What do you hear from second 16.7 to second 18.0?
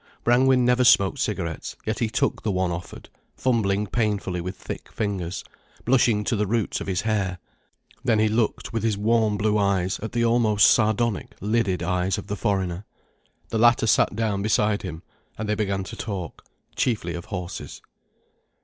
chiefly of horses.